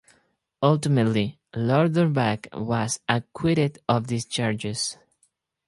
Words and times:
Ultimately, 0.63 1.37
Louderback 1.55 2.47
was 2.59 2.99
acquitted 3.07 3.77
of 3.87 4.07
these 4.07 4.25
charges. 4.25 4.97